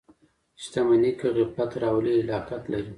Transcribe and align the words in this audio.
•شتمني 0.61 1.11
که 1.19 1.27
غفلت 1.37 1.71
راولي، 1.83 2.13
هلاکت 2.21 2.63
لري. 2.71 2.89